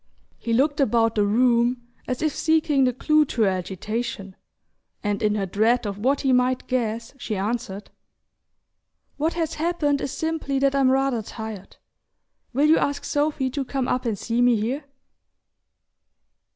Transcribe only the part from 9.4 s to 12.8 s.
happened is simply that I'm rather tired. Will you